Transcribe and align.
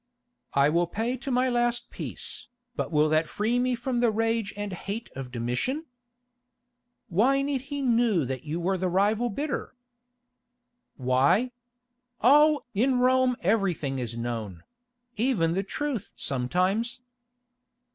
"I 0.55 0.69
will 0.69 0.87
pay 0.87 1.15
to 1.17 1.29
my 1.29 1.47
last 1.47 1.91
piece, 1.91 2.47
but 2.75 2.91
will 2.91 3.07
that 3.09 3.29
free 3.29 3.59
me 3.59 3.75
from 3.75 3.99
the 3.99 4.09
rage 4.09 4.51
and 4.57 4.73
hate 4.73 5.11
of 5.15 5.29
Domitian?" 5.29 5.85
"Why 7.07 7.43
need 7.43 7.61
he 7.69 7.83
know 7.83 8.25
that 8.25 8.43
you 8.43 8.59
were 8.59 8.79
the 8.79 8.89
rival 8.89 9.29
bidder?" 9.29 9.75
"Why? 10.97 11.51
Oh! 12.19 12.65
in 12.73 12.97
Rome 12.97 13.35
everything 13.41 13.99
is 13.99 14.17
known—even 14.17 15.53
the 15.53 15.61
truth 15.61 16.13
sometimes." 16.15 17.01